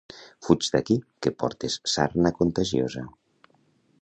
[0.45, 3.09] ¡Fuig d'aquí, que portes sarna contagiosa!